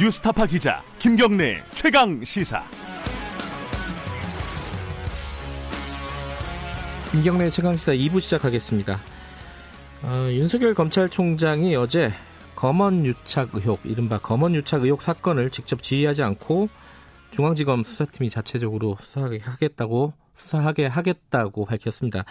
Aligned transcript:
뉴스타파 0.00 0.46
기자 0.46 0.82
김경래 0.98 1.62
최강 1.72 2.24
시사. 2.24 2.64
김경래 7.12 7.48
최강 7.48 7.76
시사 7.76 7.92
2부 7.92 8.20
시작하겠습니다. 8.20 8.98
어, 10.02 10.28
윤석열 10.32 10.74
검찰총장이 10.74 11.76
어제 11.76 12.10
검언 12.56 13.04
유착 13.04 13.50
의혹, 13.54 13.82
이른바 13.84 14.18
검언 14.18 14.56
유착 14.56 14.82
의혹 14.82 15.00
사건을 15.00 15.50
직접 15.50 15.80
지휘하지 15.80 16.24
않고 16.24 16.68
중앙지검 17.30 17.84
수사팀이 17.84 18.30
자체적으로 18.30 18.96
수사하게 18.98 19.38
하겠다고 19.44 20.12
수사하게 20.34 20.86
하겠다고 20.88 21.66
밝혔습니다. 21.66 22.24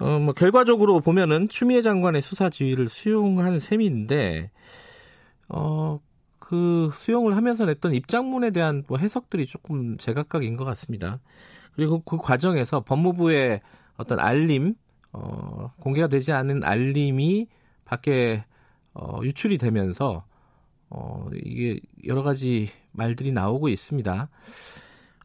어, 0.00 0.18
뭐 0.18 0.32
결과적으로 0.32 1.00
보면은 1.00 1.50
추미애 1.50 1.82
장관의 1.82 2.22
수사 2.22 2.48
지휘를 2.48 2.88
수용한 2.88 3.58
셈인데 3.58 4.50
어, 5.50 6.00
그 6.52 6.90
수용을 6.92 7.34
하면서 7.34 7.64
냈던 7.64 7.94
입장문에 7.94 8.50
대한 8.50 8.84
뭐 8.86 8.98
해석들이 8.98 9.46
조금 9.46 9.96
제각각인 9.96 10.58
것 10.58 10.66
같습니다. 10.66 11.18
그리고 11.74 12.02
그 12.02 12.18
과정에서 12.18 12.80
법무부의 12.80 13.62
어떤 13.96 14.20
알림, 14.20 14.74
어, 15.14 15.72
공개가 15.80 16.08
되지 16.08 16.32
않은 16.32 16.62
알림이 16.62 17.46
밖에 17.86 18.44
어, 18.92 19.20
유출이 19.22 19.56
되면서 19.56 20.26
어, 20.90 21.30
이게 21.42 21.80
여러 22.06 22.22
가지 22.22 22.68
말들이 22.90 23.32
나오고 23.32 23.70
있습니다. 23.70 24.28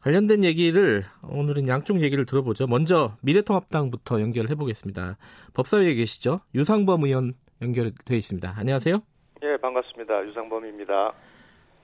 관련된 0.00 0.44
얘기를 0.44 1.04
오늘은 1.24 1.68
양쪽 1.68 2.00
얘기를 2.00 2.24
들어보죠. 2.24 2.66
먼저 2.68 3.18
미래통합당부터 3.20 4.22
연결해 4.22 4.54
보겠습니다. 4.54 5.18
법사위에 5.52 5.92
계시죠? 5.92 6.40
유상범 6.54 7.04
의원 7.04 7.34
연결돼 7.60 8.16
있습니다. 8.16 8.54
안녕하세요. 8.56 9.02
예, 9.58 9.60
반갑습니다. 9.60 10.22
유상범입니다. 10.24 11.08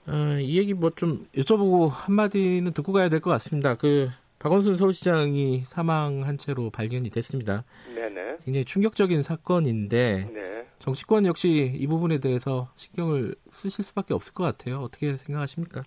어, 0.06 0.38
이 0.40 0.58
얘기 0.58 0.74
뭐 0.74 0.90
좀 0.90 1.26
여쭤보고 1.34 1.88
한마디는 1.90 2.72
듣고 2.72 2.92
가야 2.92 3.08
될 3.08 3.20
것 3.20 3.30
같습니다. 3.30 3.74
그 3.74 4.08
박원순 4.38 4.76
서울시장이 4.76 5.62
사망한 5.66 6.38
채로 6.38 6.70
발견이 6.70 7.10
됐습니다. 7.10 7.64
네네. 7.94 8.38
굉장히 8.44 8.64
충격적인 8.64 9.22
사건인데 9.22 10.28
네. 10.32 10.66
정치권 10.78 11.26
역시 11.26 11.72
이 11.74 11.86
부분에 11.88 12.18
대해서 12.20 12.68
신경을 12.76 13.34
쓰실 13.50 13.84
수밖에 13.84 14.14
없을 14.14 14.34
것 14.34 14.44
같아요. 14.44 14.78
어떻게 14.80 15.16
생각하십니까? 15.16 15.82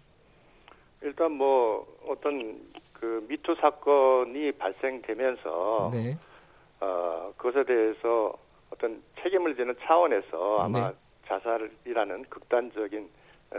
일단 1.04 1.32
뭐 1.32 1.86
어떤 2.08 2.60
그 2.94 3.26
미투 3.30 3.56
사건이 3.62 4.52
발생되면서 4.54 5.92
네. 5.94 6.18
어, 6.82 7.32
그것에 7.38 7.64
대해서 7.66 8.34
어떤 8.72 9.02
책임을 9.24 9.56
지는 9.56 9.74
차원에서 9.84 10.60
아마 10.60 10.90
네. 10.90 10.96
자살이라는 11.28 12.26
극단적인 12.30 13.10
에, 13.54 13.58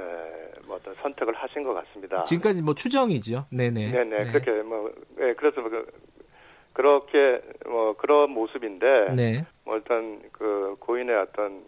뭐 0.66 0.76
어떤 0.76 0.94
선택을 0.96 1.34
하신 1.34 1.62
것 1.62 1.74
같습니다. 1.74 2.24
지금까지 2.24 2.62
뭐 2.62 2.74
추정이지요. 2.74 3.46
네네. 3.50 3.90
네네 3.90 4.32
그렇게 4.32 4.62
뭐 4.62 4.92
예, 5.20 5.34
그래서 5.34 5.60
뭐 5.60 5.70
그, 5.70 5.86
그렇게 6.72 7.40
뭐 7.66 7.94
그런 7.96 8.30
모습인데 8.30 9.12
네. 9.14 9.46
뭐 9.64 9.76
일단 9.76 10.22
그 10.32 10.76
고인의 10.80 11.16
어떤 11.16 11.64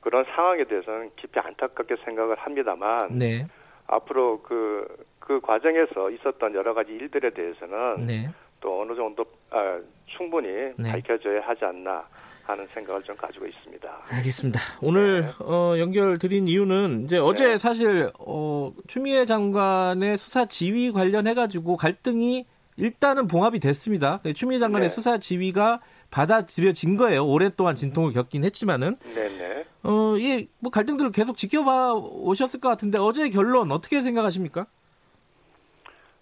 그런 0.00 0.24
상황에 0.24 0.64
대해서는 0.64 1.10
깊이 1.16 1.38
안타깝게 1.40 1.96
생각을 2.04 2.36
합니다만 2.36 3.18
네. 3.18 3.46
앞으로 3.86 4.42
그, 4.42 4.86
그 5.18 5.40
과정에서 5.40 6.10
있었던 6.10 6.54
여러 6.54 6.72
가지 6.74 6.92
일들에 6.92 7.30
대해서는 7.30 8.06
네. 8.06 8.30
또 8.60 8.82
어느 8.82 8.94
정도 8.94 9.24
아, 9.50 9.80
충분히 10.06 10.48
네. 10.76 10.92
밝혀져야 10.92 11.42
하지 11.42 11.64
않나 11.64 12.06
하는 12.48 12.66
생각을 12.72 13.02
좀 13.02 13.14
가지고 13.16 13.46
있습니다. 13.46 14.04
알겠습니다. 14.08 14.58
오늘 14.80 15.22
네. 15.22 15.28
어, 15.40 15.74
연결 15.78 16.18
드린 16.18 16.48
이유는 16.48 17.04
이제 17.04 17.18
어제 17.18 17.58
사실 17.58 18.10
어, 18.18 18.72
추미애 18.86 19.26
장관의 19.26 20.16
수사 20.16 20.46
지휘 20.46 20.90
관련해 20.90 21.34
가지고 21.34 21.76
갈등이 21.76 22.46
일단은 22.78 23.26
봉합이 23.26 23.60
됐습니다. 23.60 24.20
추미애 24.34 24.58
장관의 24.58 24.88
네. 24.88 24.94
수사 24.94 25.18
지휘가 25.18 25.80
받아들여진 26.10 26.96
거예요. 26.96 27.26
오랫동안 27.26 27.74
진통을 27.74 28.12
겪긴 28.12 28.44
했지만은 28.44 28.96
네네. 29.14 29.64
어, 29.82 30.16
이게 30.16 30.48
뭐 30.60 30.70
갈등들을 30.70 31.12
계속 31.12 31.36
지켜봐 31.36 31.94
오셨을 31.94 32.60
것 32.60 32.68
같은데 32.70 32.98
어제 32.98 33.28
결론 33.28 33.70
어떻게 33.72 34.00
생각하십니까? 34.00 34.66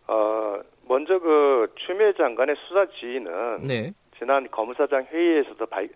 어, 0.09 0.59
먼저 0.88 1.20
그 1.20 1.72
추미애 1.86 2.15
장관의 2.16 2.56
수사 2.66 2.86
지휘는 2.98 3.66
네. 3.66 3.92
지난 4.19 4.50
검사장 4.50 5.04
회의에서도 5.04 5.65
발, 5.66 5.88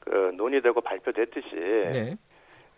그 0.00 0.32
논의되고 0.36 0.80
발표됐듯이 0.80 1.54
네. 1.54 2.16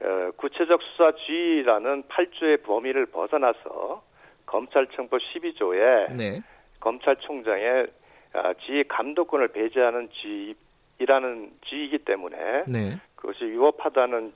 어, 0.03 0.31
구체적 0.37 0.81
수사 0.83 1.13
지휘라는 1.13 2.05
8조의 2.05 2.63
범위를 2.63 3.07
벗어나서 3.07 4.03
검찰청법 4.47 5.21
12조에 5.21 6.13
네. 6.13 6.41
검찰총장의 6.81 7.87
아, 8.33 8.55
지휘 8.65 8.85
감독권을 8.85 9.49
배제하는 9.49 10.09
지휘라는 10.11 11.53
지휘이기 11.67 11.99
때문에 11.99 12.65
네. 12.69 12.99
그것이 13.17 13.45
위법하다는 13.45 14.33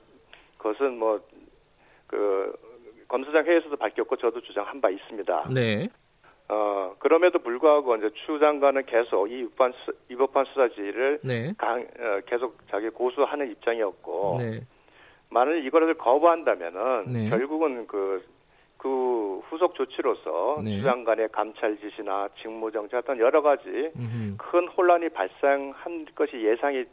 것은 0.59 0.97
뭐 0.97 1.21
그 2.07 2.53
검사장 3.07 3.45
회의에서도 3.45 3.75
밝혔고 3.75 4.15
저도 4.17 4.41
주장한 4.41 4.81
바 4.81 4.89
있습니다. 4.89 5.49
네. 5.53 5.87
어 6.47 6.95
그럼에도 6.99 7.39
불구하고 7.39 7.95
이제 7.95 8.09
추 8.25 8.37
장관은 8.39 8.85
계속 8.85 9.31
이 9.31 9.43
위반 9.43 9.73
수, 9.83 9.93
위법한 10.09 10.45
수사 10.45 10.67
지휘를 10.69 11.19
네. 11.23 11.53
강, 11.57 11.79
어, 11.79 12.19
계속 12.27 12.57
자기 12.69 12.89
고수하는 12.89 13.49
입장이었고 13.51 14.37
네. 14.39 14.61
만일 15.29 15.65
이거를 15.65 15.95
거부한다면은 15.95 17.05
네. 17.11 17.29
결국은 17.29 17.87
그, 17.87 18.23
그 18.77 19.41
후속 19.49 19.73
조치로서 19.73 20.55
네. 20.63 20.77
추 20.77 20.83
장관의 20.83 21.29
감찰 21.31 21.77
지시나 21.77 22.29
직무 22.39 22.71
정지 22.71 22.95
어떤 22.95 23.17
여러 23.17 23.41
가지 23.41 23.91
음흠. 23.95 24.35
큰 24.37 24.67
혼란이 24.67 25.09
발생한 25.09 26.05
것이 26.13 26.39
예상이 26.43 26.85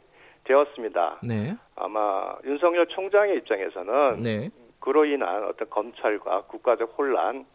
되었습니다. 0.45 1.19
네. 1.23 1.55
아마 1.75 2.35
윤석열 2.43 2.87
총장의 2.87 3.37
입장에서는 3.37 4.23
네. 4.23 4.49
그로 4.79 5.05
인한 5.05 5.43
어떤 5.45 5.69
검찰과 5.69 6.43
국가적 6.47 6.95
혼란 6.97 7.45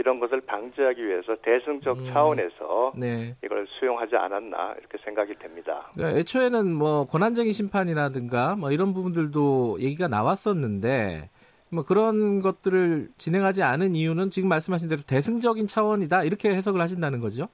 이런 0.00 0.18
것을 0.18 0.40
방지하기 0.40 1.06
위해서 1.06 1.36
대승적 1.42 1.98
음. 1.98 2.10
차원에서 2.12 2.92
네. 2.96 3.36
이걸 3.44 3.66
수용하지 3.78 4.16
않았나 4.16 4.74
이렇게 4.78 4.98
생각이 5.04 5.34
됩니다. 5.34 5.90
그러니까 5.94 6.18
애초에는 6.18 6.72
뭐 6.72 7.06
권한쟁의 7.06 7.52
심판이라든가 7.52 8.56
뭐 8.56 8.72
이런 8.72 8.94
부분들도 8.94 9.76
얘기가 9.80 10.08
나왔었는데 10.08 11.28
뭐 11.70 11.84
그런 11.84 12.40
것들을 12.40 13.08
진행하지 13.18 13.62
않은 13.62 13.94
이유는 13.94 14.30
지금 14.30 14.48
말씀하신 14.48 14.88
대로 14.88 15.02
대승적인 15.06 15.66
차원이다 15.66 16.24
이렇게 16.24 16.48
해석을 16.48 16.80
하신다는 16.80 17.20
거죠. 17.20 17.48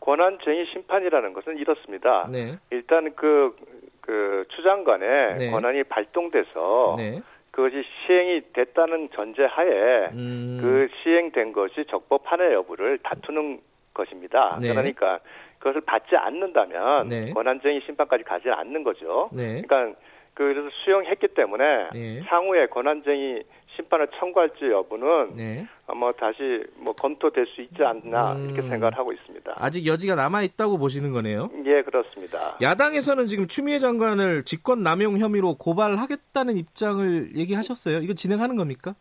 권한쟁의 0.00 0.66
심판이라는 0.72 1.32
것은 1.32 1.56
이렇습니다. 1.58 2.28
네. 2.30 2.58
일단 2.70 3.14
그, 3.14 3.56
그 4.00 4.44
추장관의 4.50 5.36
네. 5.38 5.50
권한이 5.50 5.84
발동돼서 5.84 6.94
네. 6.98 7.22
그것이 7.54 7.84
시행이 8.04 8.52
됐다는 8.52 9.10
전제하에 9.14 10.08
음. 10.10 10.58
그 10.60 10.88
시행된 11.02 11.52
것이 11.52 11.84
적법한의 11.88 12.52
여부를 12.52 12.98
다투는 12.98 13.60
것입니다. 13.94 14.58
네. 14.60 14.70
그러니까 14.70 15.20
그것을 15.60 15.82
받지 15.82 16.16
않는다면 16.16 17.08
네. 17.08 17.30
권한쟁의 17.32 17.82
심판까지 17.86 18.24
가지 18.24 18.50
않는 18.50 18.82
거죠. 18.82 19.30
네. 19.32 19.62
그러니까 19.62 19.96
그래서 20.34 20.68
수용했기 20.84 21.28
때문에 21.28 21.90
네. 21.92 22.22
향후에 22.26 22.66
권한쟁의 22.66 23.44
심판을 23.76 24.08
청구할지 24.18 24.64
여부는 24.64 25.36
네. 25.36 25.66
아마 25.86 26.12
다시 26.12 26.64
뭐 26.76 26.94
검토될 26.94 27.46
수 27.46 27.60
있지 27.62 27.82
않나 27.82 28.34
음. 28.34 28.50
이렇게 28.50 28.62
생각을 28.68 28.96
하고 28.96 29.12
있습니다. 29.12 29.54
아직 29.56 29.86
여지가 29.86 30.14
남아 30.14 30.42
있다고 30.42 30.78
보시는 30.78 31.12
거네요. 31.12 31.50
예, 31.64 31.82
그렇습니다. 31.82 32.56
야당에서는 32.62 33.26
지금 33.26 33.46
추미애 33.46 33.78
장관을 33.78 34.44
직권 34.44 34.82
남용 34.82 35.18
혐의로 35.18 35.56
고발하겠다는 35.56 36.56
입장을 36.56 37.36
얘기하셨어요. 37.36 37.98
이거 37.98 38.14
진행하는 38.14 38.56
겁니까? 38.56 38.94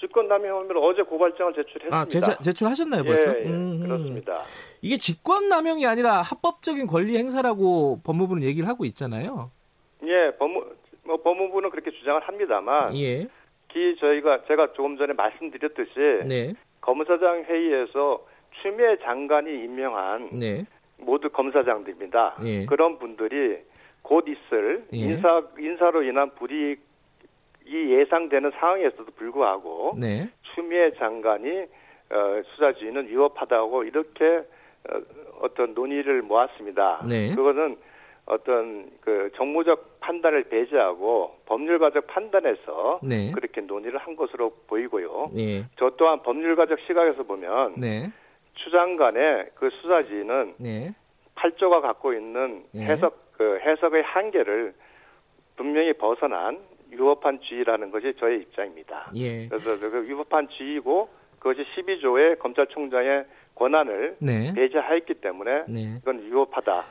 직권남용 0.00 0.60
혐의로 0.60 0.84
어제 0.84 1.02
고발장을 1.02 1.54
제출했습니다. 1.54 1.96
아, 1.96 2.04
제출, 2.04 2.36
제출하셨나요, 2.36 3.02
벌써? 3.02 3.36
예, 3.36 3.42
예, 3.42 3.46
음. 3.46 3.80
그렇습니다. 3.80 4.44
이게 4.80 4.96
직권남용이 4.96 5.86
아니라 5.86 6.22
합법적인 6.22 6.86
권리 6.86 7.16
행사라고 7.16 8.00
법무부는 8.04 8.44
얘기를 8.44 8.68
하고 8.68 8.84
있잖아요. 8.84 9.50
예, 10.04 10.36
법무 10.38 10.64
뭐 11.04 11.16
법무부는 11.22 11.70
그렇게 11.70 11.90
주장을 11.90 12.20
합니다만 12.20 12.96
예. 12.96 13.26
기 13.68 13.96
저희가 13.96 14.44
제가 14.46 14.72
조금 14.72 14.96
전에 14.96 15.12
말씀드렸듯이 15.12 15.92
네. 16.26 16.54
검사장 16.80 17.44
회의에서 17.44 18.26
추미애 18.62 18.96
장관이 18.98 19.50
임명한 19.64 20.30
네. 20.32 20.66
모두 20.98 21.28
검사장들입니다. 21.30 22.38
예. 22.44 22.66
그런 22.66 22.98
분들이 22.98 23.58
곧 24.02 24.26
있을 24.26 24.84
예. 24.92 24.96
인사 24.96 25.42
인사로 25.58 26.02
인한 26.02 26.30
불이익이 26.34 26.80
예상되는 27.70 28.52
상황에서도 28.58 29.04
불구하고 29.16 29.96
네. 29.98 30.30
추미애 30.54 30.92
장관이 30.92 31.66
어, 32.10 32.42
수사지휘는 32.46 33.08
위법하다고 33.08 33.84
이렇게 33.84 34.38
어, 34.90 35.00
어떤 35.42 35.74
논의를 35.74 36.22
모았습니다. 36.22 37.04
네. 37.06 37.34
그거는 37.34 37.76
어떤 38.28 38.90
그 39.00 39.30
정무적 39.36 40.00
판단을 40.00 40.44
배제하고 40.44 41.36
법률가적 41.46 42.06
판단에서 42.06 43.00
네. 43.02 43.32
그렇게 43.32 43.62
논의를 43.62 43.98
한 43.98 44.16
것으로 44.16 44.50
보이고요. 44.66 45.30
예. 45.36 45.64
저 45.78 45.90
또한 45.96 46.22
법률가적 46.22 46.78
시각에서 46.86 47.22
보면 47.22 47.74
네. 47.78 48.12
추장 48.54 48.96
간의 48.96 49.50
그 49.54 49.70
수사지는 49.70 50.54
네. 50.58 50.94
8조가 51.36 51.80
갖고 51.80 52.12
있는 52.12 52.64
예. 52.74 52.80
해석 52.80 53.32
그 53.32 53.58
해석의 53.60 54.02
한계를 54.02 54.74
분명히 55.56 55.92
벗어난 55.94 56.58
유법한 56.90 57.40
주의라는 57.40 57.90
것이 57.90 58.14
저의 58.18 58.40
입장입니다. 58.40 59.10
예. 59.14 59.48
그래서 59.48 59.78
그 59.78 60.06
유법한 60.06 60.48
주의고 60.48 61.08
그것이 61.38 61.64
12조의 61.76 62.38
검찰총장의 62.40 63.24
권한을 63.54 64.16
네. 64.20 64.52
배제하였기 64.54 65.14
때문에 65.14 65.64
네. 65.68 65.98
이건 66.02 66.22
유법하다 66.24 66.84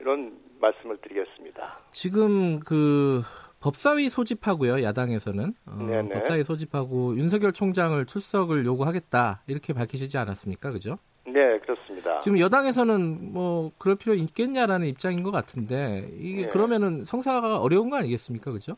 이런, 0.00 0.32
말씀을 0.60 0.96
드리겠습니다. 0.98 1.78
지금 1.92 2.60
그 2.60 3.22
법사위 3.60 4.08
소집하고요 4.08 4.82
야당에서는 4.82 5.54
어. 5.66 6.08
법사위 6.12 6.44
소집하고 6.44 7.16
윤석열 7.16 7.52
총장을 7.52 8.04
출석을 8.06 8.64
요구하겠다 8.64 9.42
이렇게 9.46 9.72
밝히시지 9.72 10.16
않았습니까, 10.16 10.70
그죠? 10.70 10.96
네 11.26 11.58
그렇습니다. 11.58 12.20
지금 12.20 12.38
여당에서는 12.38 13.32
뭐 13.32 13.72
그럴 13.78 13.96
필요 13.96 14.14
있겠냐라는 14.14 14.86
입장인 14.86 15.22
것 15.22 15.30
같은데 15.30 16.08
이게 16.18 16.42
네. 16.42 16.48
그러면은 16.48 17.04
성사가 17.04 17.58
어려운 17.60 17.90
거 17.90 17.96
아니겠습니까, 17.96 18.52
그죠? 18.52 18.76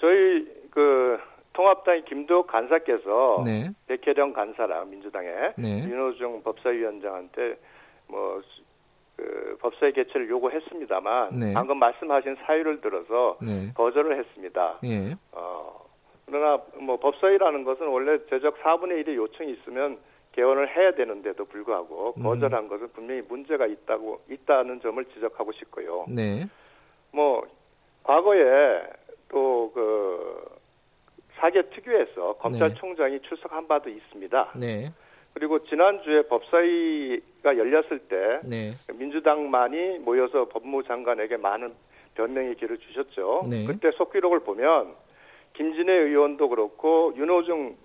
저희 0.00 0.46
그 0.70 1.18
통합당의 1.52 2.04
김도욱 2.06 2.46
간사께서 2.46 3.42
네, 3.44 3.70
백혜령 3.86 4.32
간사랑 4.32 4.90
민주당의 4.90 5.54
네, 5.56 5.84
윤호중 5.84 6.42
법사위원장한테 6.42 7.58
뭐 8.08 8.40
그 9.20 9.58
법사위 9.60 9.92
개최를 9.92 10.30
요구했습니다만 10.30 11.38
네. 11.38 11.52
방금 11.52 11.78
말씀하신 11.78 12.36
사유를 12.46 12.80
들어서 12.80 13.36
네, 13.42 13.70
거절을 13.74 14.18
했습니다. 14.18 14.78
예, 14.84 15.14
어, 15.32 15.84
그러나 16.24 16.62
뭐 16.80 16.96
법사위라는 16.98 17.64
것은 17.64 17.86
원래 17.86 18.18
제적 18.30 18.58
4분의 18.62 19.04
1의 19.04 19.16
요청이 19.16 19.52
있으면 19.52 19.98
개원을 20.32 20.74
해야 20.74 20.92
되는데도 20.92 21.44
불구하고 21.44 22.14
음. 22.16 22.22
거절한 22.22 22.68
것은 22.68 22.92
분명히 22.92 23.20
문제가 23.28 23.66
있다고 23.66 24.20
있다는 24.30 24.80
점을 24.80 25.04
지적하고 25.04 25.52
싶고요. 25.52 26.06
네, 26.08 26.48
뭐 27.12 27.46
과거에 28.02 28.82
또 29.28 29.70
그 29.74 30.60
사개 31.36 31.62
특유에서 31.70 32.34
검찰총장이 32.34 33.20
출석한 33.20 33.66
바도 33.66 33.88
있습니다. 33.88 34.52
네, 34.56 34.92
그리고 35.34 35.64
지난주에 35.64 36.22
법사위가 36.22 37.56
열렸을 37.56 38.00
때 38.08 38.40
네, 38.44 38.72
민주당만이 38.92 40.00
모여서 40.00 40.48
법무장관에게 40.48 41.36
많은 41.36 41.72
변명의 42.14 42.56
기를 42.56 42.78
주셨죠. 42.78 43.46
네. 43.48 43.64
그때 43.66 43.90
속기록을 43.92 44.40
보면 44.40 44.94
김진애 45.54 45.92
의원도 45.92 46.48
그렇고 46.48 47.12
윤호중 47.16 47.76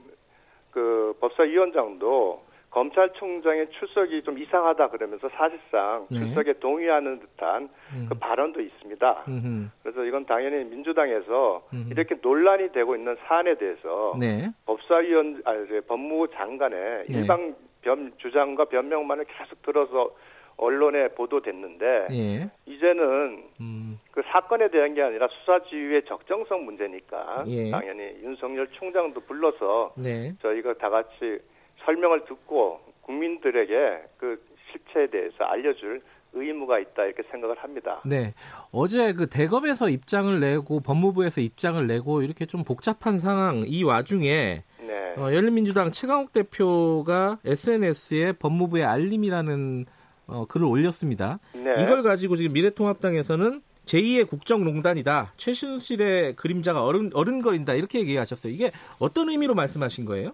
그 0.72 1.16
법사위원장도 1.22 2.44
검찰총장의 2.72 3.70
출석이 3.72 4.24
좀 4.24 4.38
이상하다 4.38 4.90
그러면서 4.90 5.30
사실상 5.30 6.08
네. 6.10 6.20
출석에 6.20 6.60
동의하는 6.60 7.22
듯한 7.22 7.70
음, 7.94 8.06
그 8.10 8.16
발언도 8.16 8.60
있습니다. 8.60 9.24
음흠. 9.30 9.70
그래서 9.96 10.04
이건 10.04 10.26
당연히 10.26 10.66
민주당에서 10.66 11.66
음. 11.72 11.88
이렇게 11.90 12.16
논란이 12.22 12.74
되고 12.74 12.96
있는 12.98 13.16
사안에 13.26 13.56
대해서 13.56 14.14
네, 14.20 14.52
법사위원 14.66 15.42
아니 15.46 15.82
법무부 15.82 16.28
장관의 16.36 17.06
네. 17.08 17.20
일방 17.20 17.56
변, 17.82 18.12
주장과 18.18 18.66
변명만을 18.66 19.24
계속 19.26 19.62
들어서 19.62 20.14
언론에 20.58 21.10
보도됐는데 21.10 22.08
예, 22.12 22.50
이제는 22.66 23.44
음, 23.62 24.00
그 24.12 24.22
사건에 24.28 24.70
대한 24.70 24.94
게 24.94 25.02
아니라 25.02 25.28
수사 25.30 25.60
지휘의 25.64 26.04
적정성 26.06 26.66
문제니까 26.66 27.46
예. 27.48 27.72
당연히 27.72 28.04
윤석열 28.22 28.68
총장도 28.72 29.22
불러서 29.22 29.94
네, 29.96 30.34
저희가 30.42 30.74
다 30.74 30.90
같이 30.90 31.40
설명을 31.86 32.26
듣고 32.26 32.82
국민들에게 33.02 34.04
그 34.18 34.44
실체에 34.72 35.08
대해서 35.08 35.46
알려줄 35.46 36.02
의무가 36.36 36.80
있다 36.80 37.04
이렇게 37.04 37.24
생각을 37.32 37.58
합니다. 37.58 38.02
네. 38.06 38.34
어제 38.72 39.14
그 39.14 39.28
대검에서 39.28 39.90
입장을 39.90 40.40
내고 40.40 40.80
법무부에서 40.80 41.42
입장을 41.42 41.86
내고 41.88 42.22
이렇게 42.22 42.46
좀 42.46 42.64
복잡한 42.64 43.20
상황 43.20 43.64
이 43.66 43.84
와중에 43.84 44.64
네. 44.80 45.14
어, 45.18 45.34
열린민주당 45.34 45.92
최강욱 45.92 46.34
대표가 46.34 47.40
SNS에 47.46 48.34
법무부의 48.34 48.84
알림이라는 48.84 49.86
어, 50.28 50.46
글을 50.48 50.66
올렸습니다. 50.66 51.40
네. 51.54 51.84
이걸 51.84 52.04
가지고 52.04 52.36
지금 52.36 52.54
미래통합당에서는 52.54 53.62
제2의 53.86 54.28
국정농단이다. 54.28 55.34
최순실의 55.38 56.36
그림자가 56.36 56.84
어른, 56.84 57.12
어른거린다. 57.14 57.74
이렇게 57.74 58.00
얘기하셨어요. 58.00 58.52
이게 58.52 58.72
어떤 59.00 59.30
의미로 59.30 59.54
말씀하신 59.54 60.06
거예요? 60.06 60.32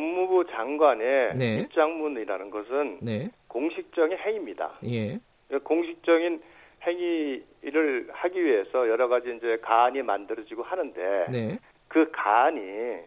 법무부 0.00 0.46
장관의 0.50 1.34
네. 1.36 1.60
입장문이라는 1.60 2.50
것은 2.50 2.98
네. 3.02 3.30
공식적인 3.48 4.16
행위입니다. 4.16 4.78
예. 4.86 5.18
공식적인 5.62 6.40
행위를 6.82 8.08
하기 8.10 8.42
위해서 8.42 8.88
여러 8.88 9.08
가지 9.08 9.34
이제 9.36 9.58
가안이 9.60 10.02
만들어지고 10.02 10.62
하는데 10.62 11.26
네. 11.30 11.58
그 11.88 12.10
가안이 12.12 13.00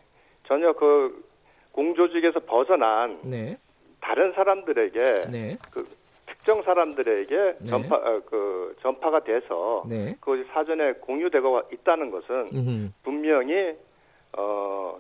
전혀 0.46 0.74
그 0.74 1.26
공조직에서 1.72 2.42
벗어난 2.42 3.20
네. 3.24 3.58
다른 4.00 4.32
사람들에게 4.34 5.00
네. 5.32 5.58
그 5.72 5.88
특정 6.28 6.62
사람들에게 6.62 7.56
네. 7.60 7.70
전파 7.70 7.96
어, 7.96 8.22
그 8.28 8.76
전파가 8.82 9.24
돼서 9.24 9.84
네. 9.90 10.16
그것이 10.20 10.44
사전에 10.54 10.94
공유되고 10.94 11.62
있다는 11.74 12.12
것은 12.12 12.50
음흠. 12.54 12.92
분명히 13.02 13.76
어 14.38 15.00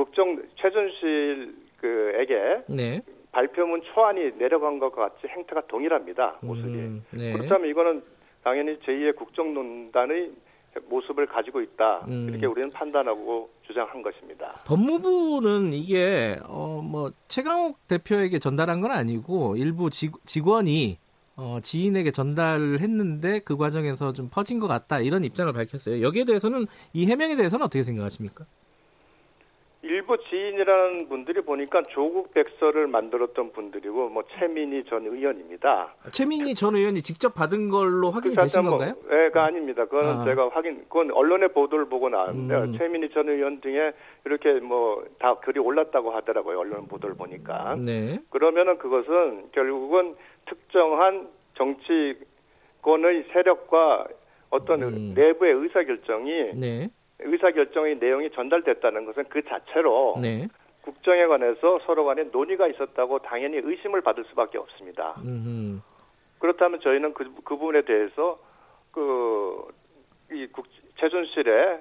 국정 0.00 0.42
최준실 0.56 1.54
그에게 1.76 2.62
네. 2.68 3.02
발표문 3.32 3.82
초안이 3.92 4.32
내려간 4.38 4.78
것과 4.78 5.10
같이 5.10 5.26
행태가 5.28 5.66
동일합니다 5.68 6.38
모습이 6.40 6.68
음, 6.68 7.04
네. 7.10 7.32
그렇다면 7.34 7.68
이거는 7.68 8.02
당연히 8.42 8.78
제2의 8.78 9.14
국정농단의 9.16 10.30
모습을 10.88 11.26
가지고 11.26 11.60
있다 11.60 12.06
음. 12.08 12.28
이렇게 12.30 12.46
우리는 12.46 12.70
판단하고 12.70 13.50
주장한 13.66 14.02
것입니다. 14.02 14.54
법무부는 14.66 15.72
이게 15.74 16.38
어 16.48 16.80
뭐 16.82 17.12
최강욱 17.28 17.76
대표에게 17.86 18.38
전달한 18.38 18.80
건 18.80 18.90
아니고 18.90 19.56
일부 19.56 19.90
직, 19.90 20.12
직원이 20.26 20.98
어 21.36 21.58
지인에게 21.62 22.10
전달을 22.10 22.80
했는데 22.80 23.40
그 23.40 23.56
과정에서 23.56 24.12
좀 24.12 24.28
퍼진 24.30 24.58
것 24.58 24.66
같다 24.66 25.00
이런 25.00 25.22
입장을 25.24 25.52
밝혔어요. 25.52 26.02
여기에 26.02 26.24
대해서는 26.24 26.66
이 26.92 27.06
해명에 27.06 27.36
대해서는 27.36 27.66
어떻게 27.66 27.82
생각하십니까? 27.82 28.44
일부 29.90 30.16
지인이라는 30.28 31.08
분들이 31.08 31.40
보니까 31.40 31.82
조국 31.88 32.32
백서를 32.32 32.86
만들었던 32.86 33.50
분들이고 33.50 34.08
뭐 34.10 34.22
최민희 34.38 34.84
전 34.84 35.04
의원입니다. 35.04 35.94
최민희 36.12 36.54
전 36.54 36.76
의원이 36.76 37.02
직접 37.02 37.34
받은 37.34 37.70
걸로 37.70 38.12
확인이 38.12 38.36
그 38.36 38.42
되신 38.42 38.62
뭐, 38.62 38.78
건가요? 38.78 38.94
예가 39.10 39.46
아닙니다. 39.46 39.84
그거는 39.86 40.10
아. 40.20 40.24
제가 40.24 40.50
확인, 40.50 40.84
그건 40.88 41.10
언론의 41.10 41.48
보도를 41.48 41.86
보고 41.86 42.08
나왔는데 42.08 42.54
음. 42.54 42.78
최민희 42.78 43.10
전 43.10 43.28
의원 43.28 43.60
등에 43.60 43.90
이렇게 44.24 44.52
뭐 44.60 45.02
다 45.18 45.34
글이 45.34 45.58
올랐다고 45.58 46.12
하더라고요. 46.12 46.60
언론 46.60 46.86
보도를 46.86 47.16
보니까. 47.16 47.76
네. 47.76 48.20
그러면은 48.30 48.78
그것은 48.78 49.50
결국은 49.52 50.14
특정한 50.46 51.28
정치권의 51.56 53.24
세력과 53.32 54.06
어떤 54.50 54.82
음. 54.82 55.12
내부의 55.16 55.52
의사 55.54 55.82
결정이 55.82 56.54
네. 56.54 56.90
의사 57.22 57.50
결정의 57.50 57.96
내용이 57.98 58.30
전달됐다는 58.30 59.06
것은 59.06 59.24
그 59.28 59.42
자체로 59.44 60.18
네. 60.20 60.48
국정에 60.82 61.26
관해서 61.26 61.78
서로 61.86 62.04
간에 62.04 62.24
논의가 62.24 62.66
있었다고 62.68 63.20
당연히 63.20 63.58
의심을 63.58 64.00
받을 64.00 64.24
수밖에 64.24 64.58
없습니다. 64.58 65.14
음. 65.24 65.82
그렇다면 66.38 66.80
저희는 66.80 67.14
그, 67.14 67.24
그 67.44 67.56
부분에 67.56 67.82
대해서 67.82 68.38
그, 68.92 69.68
이 70.32 70.46
국, 70.46 70.66
최순실의 70.96 71.80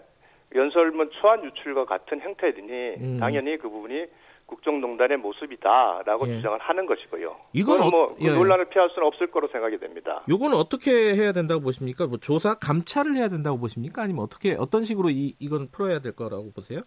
연설문 0.55 1.11
초안 1.11 1.43
유출과 1.43 1.85
같은 1.85 2.21
행태이니 2.21 2.95
음. 2.97 3.17
당연히 3.19 3.57
그 3.57 3.69
부분이 3.69 4.05
국정농단의 4.47 5.17
모습이다라고 5.17 6.27
예. 6.27 6.35
주장을 6.37 6.57
하는 6.57 6.85
것이고요. 6.87 7.35
이건 7.53 7.81
어- 7.83 7.89
뭐그 7.89 8.15
예. 8.25 8.31
논란을 8.31 8.65
피할 8.69 8.89
수는 8.89 9.07
없을 9.07 9.27
거로 9.27 9.47
생각이 9.49 9.77
됩니다. 9.77 10.23
요거는 10.27 10.57
어떻게 10.57 11.13
해야 11.15 11.33
된다고 11.33 11.61
보십니까? 11.61 12.07
뭐 12.07 12.17
조사 12.17 12.55
감찰을 12.55 13.15
해야 13.15 13.29
된다고 13.29 13.59
보십니까? 13.59 14.01
아니면 14.01 14.23
어떻게 14.23 14.55
어떤 14.57 14.83
식으로 14.83 15.09
이 15.11 15.35
이건 15.39 15.69
풀어야 15.71 15.99
될 15.99 16.15
거라고 16.15 16.51
보세요? 16.51 16.81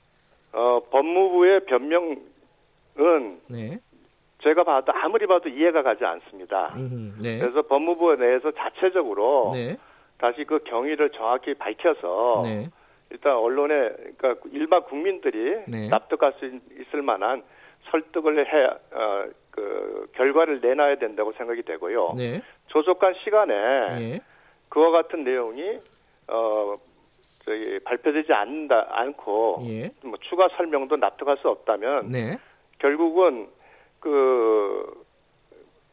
어, 0.53 0.81
법무부의 0.91 1.67
변명은 1.67 3.41
네. 3.49 3.79
제가 4.43 4.65
봐도 4.65 4.93
아무리 4.93 5.27
봐도 5.29 5.49
이해가 5.49 5.83
가지 5.85 6.05
않습니다. 6.05 6.75
음, 6.75 7.17
네. 7.23 7.39
그래서 7.39 7.63
법무부 7.63 8.17
내에서 8.17 8.51
자체적으로 8.51 9.53
네. 9.55 9.77
다시 10.19 10.43
그 10.45 10.59
경위를 10.65 11.11
정확히 11.11 11.55
밝혀서 11.55 12.43
네. 12.45 12.69
일단 13.13 13.37
언론에 13.37 13.91
그러니까 14.17 14.35
일반 14.53 14.83
국민들이 14.85 15.61
네. 15.69 15.89
납득할 15.89 16.33
수 16.39 16.47
있- 16.47 16.63
있을 16.81 17.03
만한 17.03 17.43
설득을 17.91 18.47
해 18.47 18.65
어, 18.65 19.25
그 19.51 20.09
결과를 20.15 20.61
내놔야 20.61 20.97
된다고 20.97 21.33
생각이 21.33 21.63
되고요. 21.63 22.15
네. 22.17 22.43
조속한 22.69 23.15
시간에 23.23 23.55
예. 23.55 24.21
그와 24.71 24.91
같은 24.91 25.25
내용이 25.25 25.79
어 26.29 26.77
저기 27.45 27.79
발표되지 27.81 28.33
않는다 28.33 28.87
않고 28.91 29.63
예. 29.69 29.91
뭐 30.05 30.15
추가 30.23 30.49
설명도 30.57 30.97
납득할 30.97 31.37
수 31.39 31.49
없다면 31.51 32.11
네. 32.11 32.39
결국은 32.79 33.49
그 34.01 35.05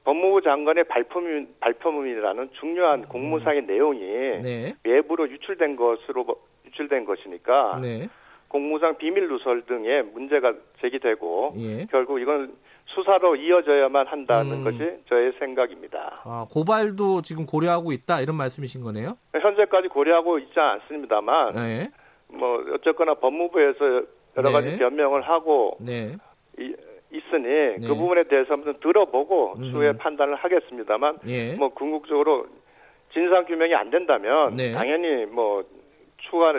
법무부 0.05 0.41
장관의 0.41 0.85
발표문 0.85 1.55
발표문이라는 1.59 2.51
중요한 2.53 3.05
공무상의 3.09 3.63
내용이 3.63 4.01
음. 4.03 4.41
네. 4.43 4.75
외부로 4.85 5.29
유출된 5.29 5.75
것으로 5.75 6.23
보- 6.23 6.39
유출된 6.69 7.05
것이니까 7.05 7.79
네. 7.81 8.07
공무상 8.47 8.97
비밀 8.97 9.27
누설 9.27 9.63
등의 9.63 10.03
문제가 10.13 10.53
제기되고 10.81 11.53
예. 11.57 11.85
결국 11.91 12.19
이건 12.19 12.53
수사로 12.85 13.35
이어져야만 13.35 14.07
한다는 14.07 14.51
음. 14.59 14.63
것이 14.63 14.77
저의 15.07 15.33
생각입니다. 15.38 16.21
아, 16.23 16.47
고발도 16.51 17.21
지금 17.21 17.45
고려하고 17.45 17.91
있다 17.91 18.21
이런 18.21 18.35
말씀이신 18.38 18.81
거네요. 18.81 19.17
현재까지 19.39 19.89
고려하고 19.89 20.39
있지 20.39 20.59
않습니다만 20.59 21.55
네. 21.55 21.89
뭐 22.27 22.63
어쨌거나 22.73 23.13
법무부에서 23.15 24.01
여러 24.38 24.51
가지 24.51 24.69
네. 24.71 24.77
변명을 24.77 25.21
하고 25.21 25.77
네. 25.79 26.15
이- 26.57 26.73
있으니 27.11 27.43
네. 27.43 27.88
그 27.88 27.93
부분에 27.95 28.23
대해서 28.23 28.53
한번 28.53 28.79
들어보고 28.79 29.55
음. 29.57 29.63
추후에 29.71 29.91
판단을 29.97 30.35
하겠습니다만 30.35 31.19
예. 31.27 31.53
뭐 31.53 31.69
궁극적으로 31.69 32.47
진상 33.13 33.45
규명이 33.45 33.73
안 33.75 33.89
된다면 33.91 34.55
네. 34.55 34.71
당연히 34.71 35.25
뭐 35.25 35.63
추가 36.29 36.53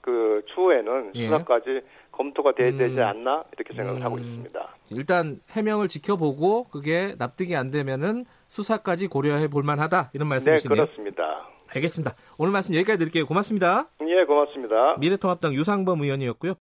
그 0.00 0.42
추후에는 0.54 1.12
예. 1.14 1.26
수사까지 1.26 1.82
검토가 2.10 2.52
돼야 2.52 2.68
음. 2.70 2.78
되지 2.78 3.00
않나 3.00 3.44
이렇게 3.56 3.74
생각을 3.74 4.04
하고 4.04 4.16
음. 4.16 4.20
있습니다. 4.20 4.68
일단 4.90 5.40
해명을 5.50 5.88
지켜보고 5.88 6.64
그게 6.64 7.14
납득이 7.18 7.56
안 7.56 7.70
되면은 7.70 8.24
수사까지 8.48 9.06
고려해 9.06 9.48
볼 9.48 9.62
만하다 9.62 10.10
이런 10.12 10.28
네, 10.28 10.34
말씀이시네요. 10.34 10.84
그렇습니다. 10.84 11.48
알겠습니다. 11.74 12.14
오늘 12.36 12.52
말씀 12.52 12.74
여기까지 12.74 12.98
드릴게요. 12.98 13.26
고맙습니다. 13.26 13.88
예, 14.06 14.24
고맙습니다. 14.24 14.96
미래통합당 14.98 15.54
유상범 15.54 16.02
의원이었고요. 16.02 16.54